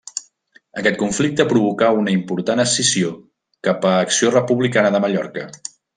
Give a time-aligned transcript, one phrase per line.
[0.83, 3.11] Aquest conflicte provocà una important escissió
[3.69, 5.47] cap a Acció Republicana de Mallorca.